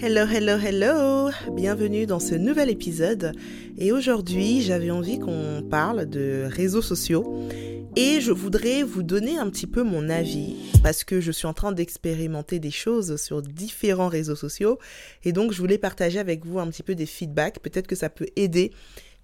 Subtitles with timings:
[0.00, 3.32] Hello, hello, hello Bienvenue dans ce nouvel épisode.
[3.78, 7.48] Et aujourd'hui, j'avais envie qu'on parle de réseaux sociaux.
[7.96, 11.52] Et je voudrais vous donner un petit peu mon avis parce que je suis en
[11.52, 14.78] train d'expérimenter des choses sur différents réseaux sociaux.
[15.24, 17.58] Et donc, je voulais partager avec vous un petit peu des feedbacks.
[17.58, 18.70] Peut-être que ça peut aider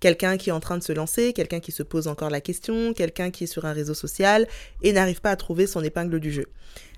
[0.01, 2.95] quelqu'un qui est en train de se lancer, quelqu'un qui se pose encore la question,
[2.95, 4.49] quelqu'un qui est sur un réseau social
[4.83, 6.47] et n'arrive pas à trouver son épingle du jeu.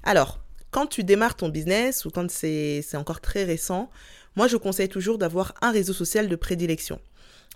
[0.03, 0.41] Alors,
[0.71, 3.91] quand tu démarres ton business ou quand c'est encore très récent,
[4.35, 7.01] moi je conseille toujours d'avoir un réseau social de prédilection.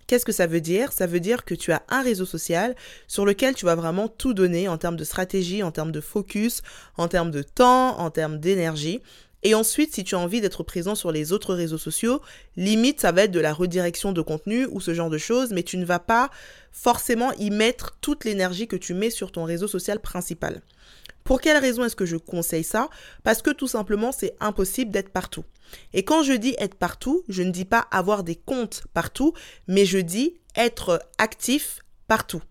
[0.07, 0.93] Qu'est-ce que ça veut dire?
[0.93, 2.75] Ça veut dire que tu as un réseau social
[3.07, 6.63] sur lequel tu vas vraiment tout donner en termes de stratégie, en termes de focus,
[6.97, 9.01] en termes de temps, en termes d'énergie.
[9.43, 12.21] Et ensuite, si tu as envie d'être présent sur les autres réseaux sociaux,
[12.57, 15.63] limite, ça va être de la redirection de contenu ou ce genre de choses, mais
[15.63, 16.31] tu ne vas pas
[16.73, 20.61] forcément y mettre toute l'énergie que tu mets sur ton réseau social principal.
[21.25, 22.89] Pour quelle raison est-ce que je conseille ça?
[23.23, 25.45] Parce que tout simplement, c'est impossible d'être partout.
[25.93, 29.33] Et quand je dis être partout, je ne dis pas avoir des comptes partout,
[29.69, 32.43] mais je dis être actif partout.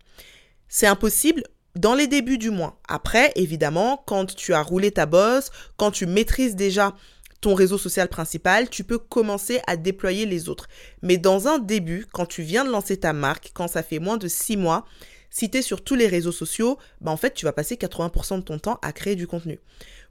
[0.68, 1.44] C'est impossible
[1.76, 2.80] dans les débuts du mois.
[2.88, 6.96] Après, évidemment, quand tu as roulé ta bosse, quand tu maîtrises déjà
[7.42, 10.68] ton réseau social principal, tu peux commencer à déployer les autres.
[11.02, 14.18] Mais dans un début, quand tu viens de lancer ta marque, quand ça fait moins
[14.18, 14.86] de six mois,
[15.30, 18.38] si tu es sur tous les réseaux sociaux, bah en fait, tu vas passer 80%
[18.38, 19.60] de ton temps à créer du contenu.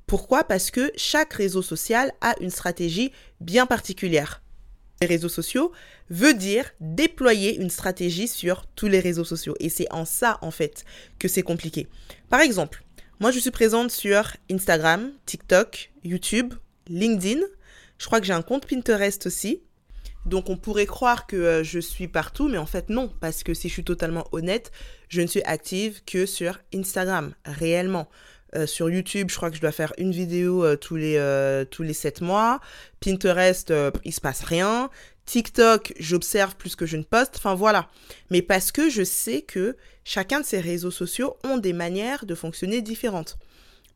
[0.06, 0.44] Pourquoi?
[0.44, 4.42] Parce que chaque réseau social a une stratégie bien particulière.
[5.00, 5.72] Les réseaux sociaux
[6.10, 9.54] veut dire déployer une stratégie sur tous les réseaux sociaux.
[9.60, 10.84] Et c'est en ça, en fait,
[11.18, 11.86] que c'est compliqué.
[12.30, 12.82] Par exemple,
[13.20, 16.54] moi, je suis présente sur Instagram, TikTok, YouTube,
[16.88, 17.40] LinkedIn.
[17.98, 19.62] Je crois que j'ai un compte Pinterest aussi.
[20.26, 23.54] Donc on pourrait croire que euh, je suis partout, mais en fait non, parce que
[23.54, 24.72] si je suis totalement honnête,
[25.08, 28.08] je ne suis active que sur Instagram, réellement.
[28.56, 31.82] Euh, sur YouTube, je crois que je dois faire une vidéo euh, tous, les, tous
[31.82, 32.60] les 7 mois.
[33.00, 33.72] Pinterest,
[34.04, 34.90] il se passe rien.
[35.26, 37.34] TikTok, j'observe plus que je ne poste.
[37.36, 37.90] Enfin voilà.
[38.30, 42.34] Mais parce que je sais que chacun de ces réseaux sociaux ont des manières de
[42.34, 43.38] fonctionner différentes.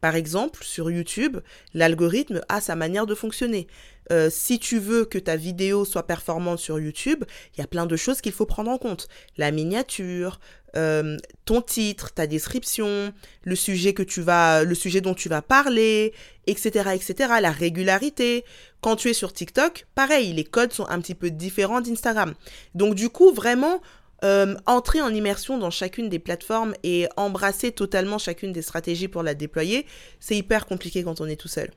[0.03, 1.39] Par exemple, sur YouTube,
[1.75, 3.69] l'algorithme a sa manière de fonctionner.
[4.11, 7.23] Euh, si tu veux que ta vidéo soit performante sur YouTube,
[7.55, 9.07] il y a plein de choses qu'il faut prendre en compte.
[9.39, 10.41] La miniature,
[10.75, 13.13] euh, ton titre, ta description,
[13.45, 16.13] le sujet que tu vas, le sujet dont tu vas parler,
[16.49, 17.35] etc., etc.
[17.41, 18.45] La régularité.
[18.81, 22.35] Quand tu es sur TikTok, pareil, les codes sont un petit peu différents d'Instagram.
[22.75, 23.81] Donc du coup, vraiment,
[24.25, 29.23] euh, entrer en immersion dans chacune des plateformes et embrasser totalement chacune des stratégies pour
[29.23, 29.87] la déployer,
[30.21, 31.71] c'est hyper compliqué quand on est tout seul.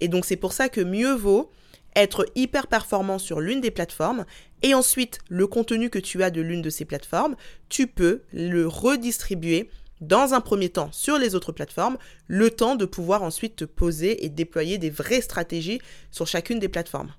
[0.00, 1.50] Et donc c'est pour ça que mieux vaut
[1.94, 4.24] être hyper performant sur l'une des plateformes
[4.62, 7.36] et ensuite le contenu que tu as de l'une de ces plateformes,
[7.68, 9.70] tu peux le redistribuer
[10.00, 11.96] dans un premier temps sur les autres plateformes,
[12.26, 15.80] le temps de pouvoir ensuite te poser et déployer des vraies stratégies
[16.10, 17.12] sur chacune des plateformes.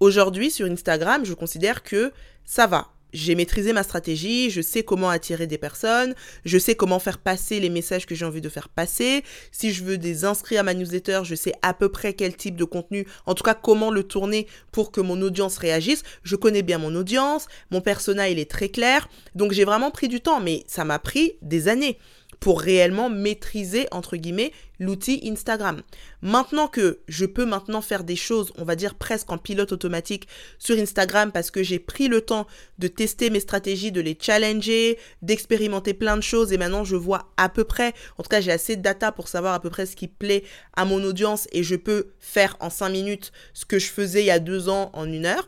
[0.00, 2.12] Aujourd'hui sur Instagram, je considère que
[2.44, 6.14] ça va j'ai maîtrisé ma stratégie, je sais comment attirer des personnes,
[6.44, 9.22] je sais comment faire passer les messages que j'ai envie de faire passer.
[9.52, 12.56] Si je veux des inscrits à ma newsletter, je sais à peu près quel type
[12.56, 16.02] de contenu, en tout cas comment le tourner pour que mon audience réagisse.
[16.24, 20.08] Je connais bien mon audience, mon persona il est très clair, donc j'ai vraiment pris
[20.08, 21.98] du temps, mais ça m'a pris des années
[22.44, 25.80] pour réellement maîtriser, entre guillemets, l'outil Instagram.
[26.20, 30.28] Maintenant que je peux maintenant faire des choses, on va dire presque en pilote automatique
[30.58, 32.46] sur Instagram parce que j'ai pris le temps
[32.78, 37.32] de tester mes stratégies, de les challenger, d'expérimenter plein de choses et maintenant je vois
[37.38, 39.86] à peu près, en tout cas j'ai assez de data pour savoir à peu près
[39.86, 40.44] ce qui plaît
[40.76, 44.26] à mon audience et je peux faire en 5 minutes ce que je faisais il
[44.26, 45.46] y a deux ans en une heure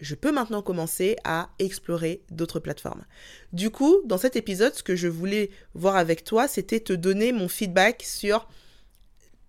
[0.00, 3.04] je peux maintenant commencer à explorer d'autres plateformes.
[3.52, 7.32] Du coup, dans cet épisode, ce que je voulais voir avec toi, c'était te donner
[7.32, 8.48] mon feedback sur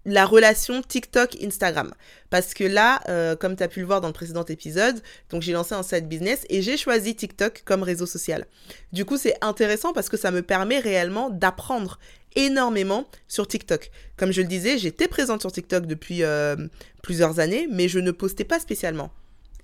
[0.05, 1.93] la relation TikTok-Instagram.
[2.29, 5.41] Parce que là, euh, comme tu as pu le voir dans le précédent épisode, donc
[5.41, 8.45] j'ai lancé un site business et j'ai choisi TikTok comme réseau social.
[8.93, 11.99] Du coup, c'est intéressant parce que ça me permet réellement d'apprendre
[12.35, 13.91] énormément sur TikTok.
[14.17, 16.55] Comme je le disais, j'étais présente sur TikTok depuis euh,
[17.03, 19.11] plusieurs années, mais je ne postais pas spécialement.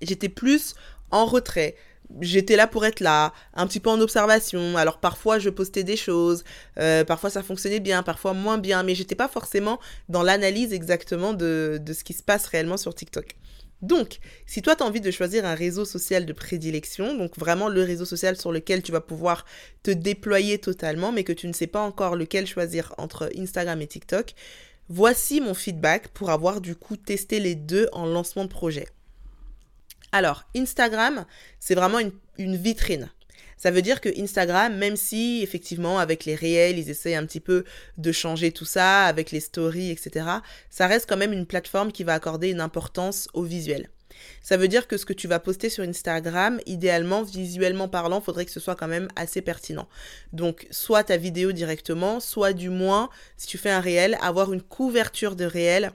[0.02, 0.74] J'étais plus
[1.10, 1.76] en retrait.
[2.20, 4.76] J'étais là pour être là, un petit peu en observation.
[4.76, 6.44] Alors parfois je postais des choses,
[6.78, 11.32] euh, parfois ça fonctionnait bien, parfois moins bien, mais j'étais pas forcément dans l'analyse exactement
[11.32, 13.36] de, de ce qui se passe réellement sur TikTok.
[13.82, 17.68] Donc, si toi tu as envie de choisir un réseau social de prédilection, donc vraiment
[17.68, 19.44] le réseau social sur lequel tu vas pouvoir
[19.82, 23.86] te déployer totalement, mais que tu ne sais pas encore lequel choisir entre Instagram et
[23.86, 24.34] TikTok,
[24.88, 28.86] voici mon feedback pour avoir du coup testé les deux en lancement de projet.
[30.12, 31.26] Alors, Instagram,
[31.60, 33.10] c'est vraiment une, vitrine.
[33.56, 37.40] Ça veut dire que Instagram, même si effectivement avec les réels, ils essayent un petit
[37.40, 37.64] peu
[37.96, 40.26] de changer tout ça, avec les stories, etc.,
[40.68, 43.88] ça reste quand même une plateforme qui va accorder une importance au visuel.
[44.42, 48.44] Ça veut dire que ce que tu vas poster sur Instagram, idéalement, visuellement parlant, faudrait
[48.44, 49.88] que ce soit quand même assez pertinent.
[50.32, 54.62] Donc, soit ta vidéo directement, soit du moins, si tu fais un réel, avoir une
[54.62, 55.92] couverture de réel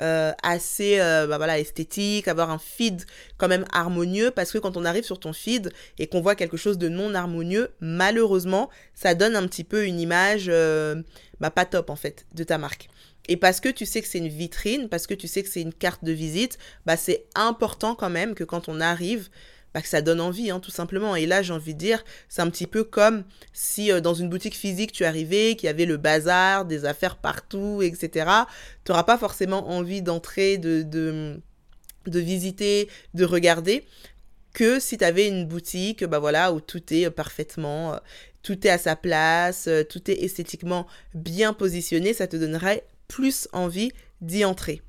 [0.00, 3.04] euh, assez euh, bah voilà, esthétique, avoir un feed
[3.36, 6.56] quand même harmonieux, parce que quand on arrive sur ton feed et qu'on voit quelque
[6.56, 11.02] chose de non harmonieux, malheureusement, ça donne un petit peu une image euh,
[11.40, 12.88] bah, pas top en fait de ta marque.
[13.28, 15.62] Et parce que tu sais que c'est une vitrine, parce que tu sais que c'est
[15.62, 19.30] une carte de visite, bah c'est important quand même que quand on arrive,
[19.74, 21.16] bah que ça donne envie, hein, tout simplement.
[21.16, 24.30] Et là, j'ai envie de dire, c'est un petit peu comme si euh, dans une
[24.30, 28.30] boutique physique, tu arrivais, qu'il y avait le bazar, des affaires partout, etc.
[28.84, 31.40] Tu n'auras pas forcément envie d'entrer, de, de,
[32.06, 33.84] visiter, de regarder
[34.52, 37.98] que si tu avais une boutique bah voilà où tout est parfaitement
[38.44, 43.90] tout est à sa place, tout est esthétiquement bien positionné, ça te donnerait plus envie
[44.20, 44.82] d'y entrer.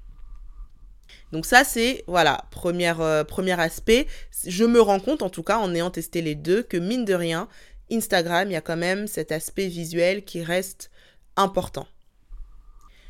[1.31, 4.07] Donc ça, c'est, voilà, euh, premier aspect.
[4.45, 7.13] Je me rends compte, en tout cas, en ayant testé les deux, que mine de
[7.13, 7.47] rien,
[7.91, 10.91] Instagram, il y a quand même cet aspect visuel qui reste
[11.35, 11.87] important.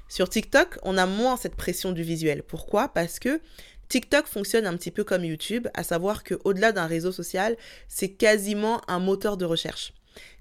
[0.08, 2.44] Sur TikTok, on a moins cette pression du visuel.
[2.44, 2.90] Pourquoi?
[2.90, 3.42] Parce que
[3.90, 7.58] TikTok fonctionne un petit peu comme YouTube, à savoir qu'au-delà d'un réseau social,
[7.88, 9.94] c'est quasiment un moteur de recherche.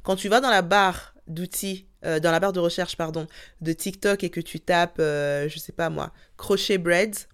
[0.03, 3.27] Quand tu vas dans la barre d'outils euh, dans la barre de recherche pardon,
[3.63, 7.29] de TikTok et que tu tapes, euh, je sais pas moi, crochet breads,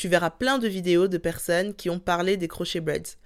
[0.00, 3.18] tu verras plein de vidéos de personnes qui ont parlé des crochet breads.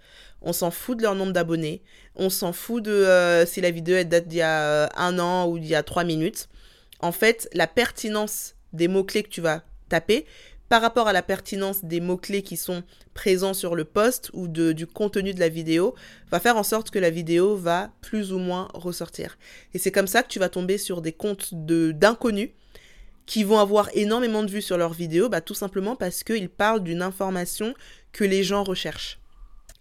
[0.43, 1.83] On s'en fout de leur nombre d'abonnés,
[2.17, 5.47] on s'en fout de euh, si la vidéo elle date d'il y a un an
[5.47, 6.49] ou d'il y a trois minutes.
[6.99, 10.27] En fait, la pertinence des mots-clés que tu vas taper
[10.69, 12.83] par rapport à la pertinence des mots-clés qui sont
[13.15, 15.95] présents sur le post ou du contenu de la vidéo,
[16.33, 19.39] va faire en sorte que la vidéo va plus ou moins ressortir.
[19.75, 22.51] Et c'est comme ça que tu vas tomber sur des comptes d'inconnus
[23.27, 26.83] qui vont avoir énormément de vues sur leurs vidéos, bah, tout simplement parce qu'ils parlent
[26.83, 27.75] d'une information
[28.13, 29.19] que les gens recherchent.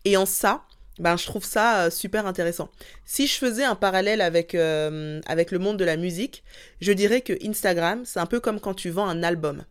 [0.06, 0.64] Et en ça,
[1.00, 2.70] ben, je trouve ça euh, super intéressant.
[3.06, 4.22] Si je faisais un parallèle
[4.56, 6.44] euh, avec le monde de la musique,
[6.82, 9.64] je dirais que Instagram, c'est un peu comme quand tu vends un album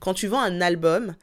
[0.00, 1.14] quand tu vends un album,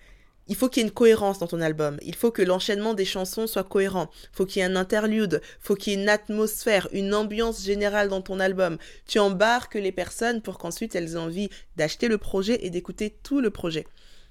[0.47, 1.97] il faut qu'il y ait une cohérence dans ton album.
[2.01, 4.09] Il faut que l'enchaînement des chansons soit cohérent.
[4.33, 5.41] Il faut qu'il y ait un interlude.
[5.44, 8.77] Il faut qu'il y ait une atmosphère, une ambiance générale dans ton album.
[9.07, 13.41] Tu embarques les personnes pour qu'ensuite elles aient envie d'acheter le projet et d'écouter tout
[13.41, 13.85] le projet.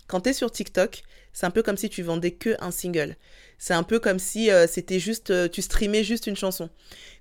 [0.06, 1.02] Quand tu es sur TikTok,
[1.36, 3.14] c'est un peu comme si tu vendais que un single.
[3.58, 6.70] C'est un peu comme si euh, c'était juste, euh, tu streamais juste une chanson.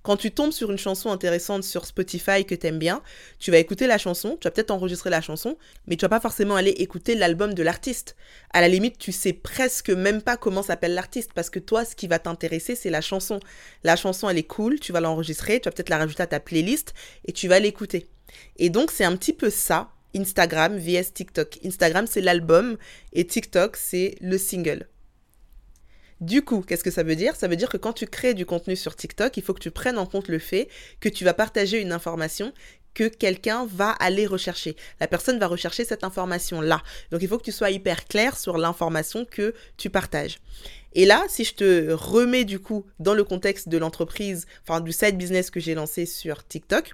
[0.03, 3.03] Quand tu tombes sur une chanson intéressante sur Spotify que t'aimes bien,
[3.39, 6.21] tu vas écouter la chanson, tu vas peut-être enregistrer la chanson, mais tu vas pas
[6.21, 8.15] forcément aller écouter l'album de l'artiste.
[8.53, 11.93] À la limite, tu sais presque même pas comment s'appelle l'artiste parce que toi, ce
[11.93, 13.41] qui va t'intéresser, c'est la chanson.
[13.83, 16.39] La chanson, elle est cool, tu vas l'enregistrer, tu vas peut-être la rajouter à ta
[16.39, 16.93] playlist
[17.25, 18.07] et tu vas l'écouter.
[18.55, 21.59] Et donc, c'est un petit peu ça Instagram vs TikTok.
[21.65, 22.77] Instagram, c'est l'album
[23.13, 24.87] et TikTok, c'est le single.
[26.21, 27.35] Du coup, qu'est-ce que ça veut dire?
[27.35, 29.71] Ça veut dire que quand tu crées du contenu sur TikTok, il faut que tu
[29.71, 30.69] prennes en compte le fait
[31.01, 32.53] que tu vas partager une information
[32.93, 34.77] que quelqu'un va aller rechercher.
[35.01, 36.81] La personne va rechercher cette information-là.
[37.11, 40.39] Donc il faut que tu sois hyper clair sur l'information que tu partages.
[40.93, 44.93] Et là, si je te remets du coup dans le contexte de l'entreprise, enfin du
[44.93, 46.93] side business que j'ai lancé sur TikTok,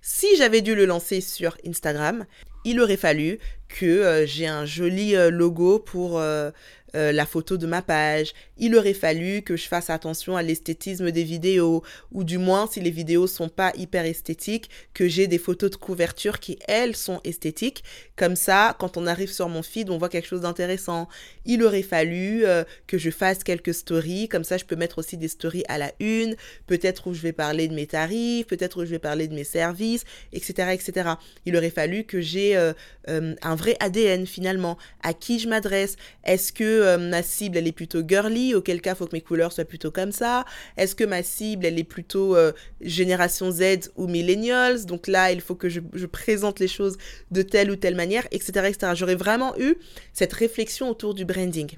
[0.00, 2.24] si j'avais dû le lancer sur Instagram,
[2.64, 3.38] il aurait fallu
[3.68, 6.50] que euh, j'ai un joli euh, logo pour euh,
[6.94, 8.34] la photo de ma page.
[8.56, 12.80] Il aurait fallu que je fasse attention à l'esthétisme des vidéos, ou du moins si
[12.80, 17.20] les vidéos sont pas hyper esthétiques, que j'ai des photos de couverture qui elles sont
[17.24, 17.82] esthétiques.
[18.14, 21.08] Comme ça, quand on arrive sur mon feed, on voit quelque chose d'intéressant.
[21.46, 22.44] Il aurait fallu
[22.86, 25.90] que je fasse quelques stories, comme ça je peux mettre aussi des stories à la
[25.98, 26.36] une,
[26.68, 29.42] peut-être où je vais parler de mes tarifs, peut-être où je vais parler de mes
[29.42, 31.10] services, etc., etc.
[31.44, 32.72] Il aurait fallu que j'ai euh,
[33.08, 35.96] un vrai ADN finalement, à qui je m'adresse?
[36.24, 39.52] Est-ce que euh, ma cible elle est plutôt girly, auquel cas faut que mes couleurs
[39.52, 40.44] soient plutôt comme ça
[40.76, 44.86] Est-ce que ma cible elle est plutôt euh, génération Z ou millennials?
[44.86, 46.96] Donc là il faut que je, présente les choses
[47.30, 48.68] de telle ou telle manière, etc.
[48.68, 48.92] etc.
[48.94, 49.76] J'aurais vraiment eu
[50.12, 51.70] cette réflexion autour du branding.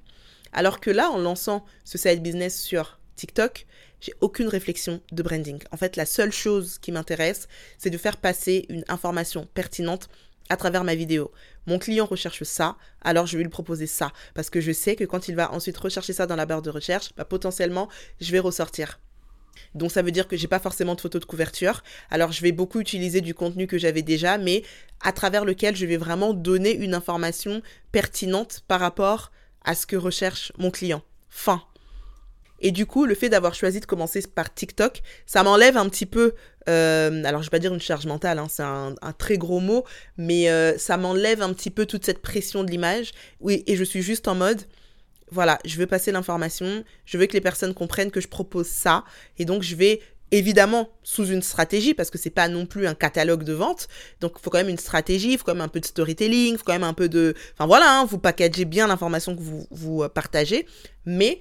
[0.52, 3.66] Alors que là en lançant ce side business sur TikTok,
[4.00, 5.58] j'ai aucune réflexion de branding.
[5.72, 10.08] En fait, la seule chose qui m'intéresse, c'est de faire passer une information pertinente
[10.48, 11.32] à travers ma vidéo.
[11.66, 14.12] Mon client recherche ça, alors je vais lui proposer ça.
[14.34, 16.70] Parce que je sais que quand il va ensuite rechercher ça dans la barre de
[16.70, 17.88] recherche, bah, potentiellement,
[18.20, 19.00] je vais ressortir.
[19.74, 21.82] Donc ça veut dire que j'ai pas forcément de photos de couverture.
[22.10, 24.62] Alors je vais beaucoup utiliser du contenu que j'avais déjà, mais
[25.00, 27.62] à travers lequel je vais vraiment donner une information
[27.92, 29.32] pertinente par rapport
[29.64, 31.02] à ce que recherche mon client.
[31.28, 31.62] Fin.
[32.60, 36.06] Et du coup, le fait d'avoir choisi de commencer par TikTok, ça m'enlève un petit
[36.06, 36.34] peu,
[36.68, 39.84] euh, alors je vais pas dire une charge mentale, hein, c'est un, très gros mot,
[40.16, 43.12] mais euh, ça m'enlève un petit peu toute cette pression de l'image.
[43.40, 44.62] Oui, et je suis juste en mode,
[45.30, 49.04] voilà, je veux passer l'information, je veux que les personnes comprennent que je propose ça,
[49.38, 50.00] et donc je vais
[50.32, 53.86] évidemment sous une stratégie parce que c'est pas non plus un catalogue de vente
[54.20, 56.54] donc il faut quand même une stratégie il faut quand même un peu de storytelling
[56.54, 59.40] il faut quand même un peu de enfin voilà hein, vous packagez bien l'information que
[59.40, 60.66] vous vous euh, partagez
[61.04, 61.40] mais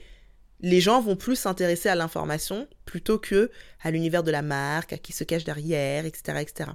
[0.61, 4.97] les gens vont plus s'intéresser à l'information plutôt que à l'univers de la marque, à
[4.97, 6.71] qui se cache derrière, etc., etc.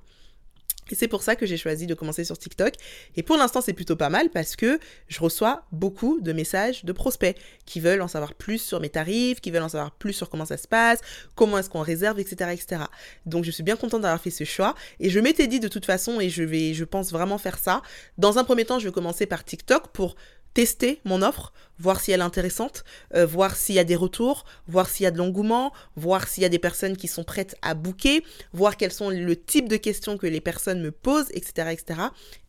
[0.90, 2.74] Et c'est pour ça que j'ai choisi de commencer sur TikTok.
[3.16, 6.92] Et pour l'instant, c'est plutôt pas mal parce que je reçois beaucoup de messages de
[6.92, 10.30] prospects qui veulent en savoir plus sur mes tarifs, qui veulent en savoir plus sur
[10.30, 11.00] comment ça se passe,
[11.34, 12.82] comment est-ce qu'on réserve, etc., etc.
[13.26, 14.74] Donc, je suis bien contente d'avoir fait ce choix.
[14.98, 17.82] Et je m'étais dit de toute façon, et je vais, je pense vraiment faire ça.
[18.18, 20.16] Dans un premier temps, je vais commencer par TikTok pour
[20.54, 24.44] tester mon offre, voir si elle est intéressante, euh, voir s'il y a des retours,
[24.68, 27.56] voir s'il y a de l'engouement, voir s'il y a des personnes qui sont prêtes
[27.62, 31.70] à booker, voir quels sont le type de questions que les personnes me posent, etc.,
[31.72, 32.00] etc.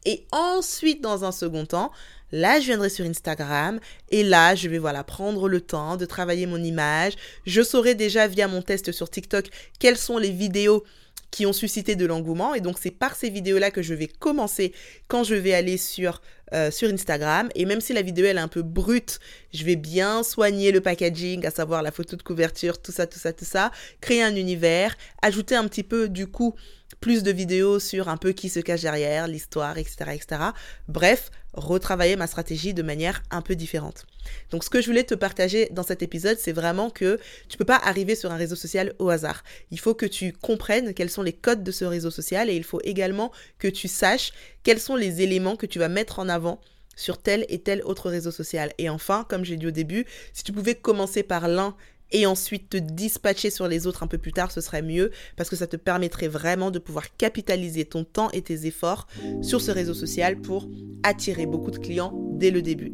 [0.05, 1.91] Et ensuite, dans un second temps,
[2.31, 3.79] là, je viendrai sur Instagram
[4.09, 7.13] et là, je vais voilà prendre le temps de travailler mon image.
[7.45, 9.47] Je saurai déjà via mon test sur TikTok
[9.79, 10.83] quelles sont les vidéos
[11.31, 12.53] qui ont suscité de l'engouement.
[12.53, 14.73] Et donc, c'est par ces vidéos-là que je vais commencer
[15.07, 16.21] quand je vais aller sur,
[16.53, 17.49] euh, sur Instagram.
[17.55, 19.19] Et même si la vidéo, elle est un peu brute,
[19.53, 23.19] je vais bien soigner le packaging, à savoir la photo de couverture, tout ça, tout
[23.19, 26.55] ça, tout ça, créer un univers, ajouter un petit peu, du coup,
[27.01, 30.41] plus de vidéos sur un peu qui se cache derrière, l'histoire, etc., etc.
[30.87, 34.05] Bref, retravailler ma stratégie de manière un peu différente.
[34.51, 37.65] Donc ce que je voulais te partager dans cet épisode, c'est vraiment que tu peux
[37.65, 39.43] pas arriver sur un réseau social au hasard.
[39.71, 42.63] Il faut que tu comprennes quels sont les codes de ce réseau social et il
[42.63, 44.31] faut également que tu saches
[44.63, 46.61] quels sont les éléments que tu vas mettre en avant
[46.95, 48.73] sur tel et tel autre réseau social.
[48.77, 51.75] Et enfin, comme j'ai dit au début, si tu pouvais commencer par l'un
[52.11, 55.49] et ensuite te dispatcher sur les autres un peu plus tard, ce serait mieux parce
[55.49, 59.07] que ça te permettrait vraiment de pouvoir capitaliser ton temps et tes efforts
[59.41, 60.69] sur ce réseau social pour
[61.03, 62.93] attirer beaucoup de clients dès le début.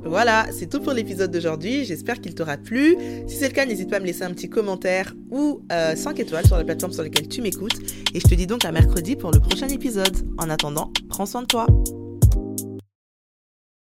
[0.00, 1.84] Voilà, c'est tout pour l'épisode d'aujourd'hui.
[1.84, 2.96] J'espère qu'il t'aura plu.
[3.26, 6.22] Si c'est le cas, n'hésite pas à me laisser un petit commentaire ou 5 euh,
[6.22, 7.78] étoiles sur la plateforme sur laquelle tu m'écoutes.
[8.14, 10.16] Et je te dis donc à mercredi pour le prochain épisode.
[10.38, 11.66] En attendant, prends soin de toi.